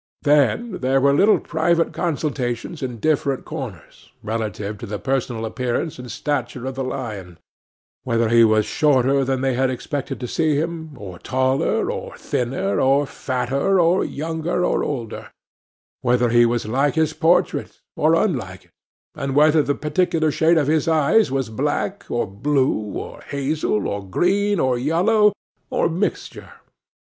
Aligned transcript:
Then, 0.23 0.79
there 0.79 0.99
were 0.99 1.13
little 1.13 1.39
private 1.39 1.93
consultations 1.93 2.81
in 2.81 2.97
different 2.97 3.45
corners, 3.45 4.09
relative 4.23 4.79
to 4.79 4.87
the 4.87 4.97
personal 4.97 5.45
appearance 5.45 5.99
and 5.99 6.09
stature 6.11 6.65
of 6.65 6.73
the 6.73 6.83
lion; 6.83 7.37
whether 8.03 8.27
he 8.29 8.43
was 8.43 8.65
shorter 8.65 9.23
than 9.23 9.41
they 9.41 9.53
had 9.53 9.69
expected 9.69 10.19
to 10.19 10.27
see 10.27 10.55
him, 10.55 10.97
or 10.97 11.19
taller, 11.19 11.91
or 11.91 12.17
thinner, 12.17 12.79
or 12.81 13.05
fatter, 13.05 13.79
or 13.79 14.03
younger, 14.03 14.65
or 14.65 14.83
older; 14.83 15.29
whether 16.01 16.29
he 16.29 16.47
was 16.47 16.65
like 16.65 16.95
his 16.95 17.13
portrait, 17.13 17.79
or 17.95 18.15
unlike 18.15 18.65
it; 18.65 18.71
and 19.13 19.35
whether 19.35 19.61
the 19.61 19.75
particular 19.75 20.31
shade 20.31 20.57
of 20.57 20.65
his 20.65 20.87
eyes 20.87 21.29
was 21.29 21.49
black, 21.51 22.07
or 22.09 22.25
blue, 22.25 22.91
or 22.95 23.21
hazel, 23.29 23.87
or 23.87 24.03
green, 24.03 24.59
or 24.59 24.79
yellow, 24.79 25.31
or 25.69 25.87
mixture. 25.87 26.53